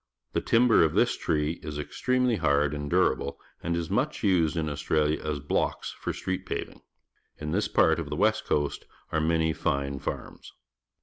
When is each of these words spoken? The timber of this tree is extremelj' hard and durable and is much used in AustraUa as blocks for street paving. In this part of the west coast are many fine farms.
The 0.33 0.41
timber 0.41 0.83
of 0.83 0.95
this 0.95 1.15
tree 1.15 1.59
is 1.61 1.77
extremelj' 1.77 2.39
hard 2.39 2.73
and 2.73 2.89
durable 2.89 3.39
and 3.61 3.75
is 3.77 3.91
much 3.91 4.23
used 4.23 4.57
in 4.57 4.65
AustraUa 4.65 5.19
as 5.19 5.39
blocks 5.39 5.91
for 5.99 6.11
street 6.11 6.47
paving. 6.47 6.81
In 7.37 7.51
this 7.51 7.67
part 7.67 7.99
of 7.99 8.09
the 8.09 8.15
west 8.15 8.45
coast 8.45 8.85
are 9.11 9.21
many 9.21 9.53
fine 9.53 9.99
farms. 9.99 10.53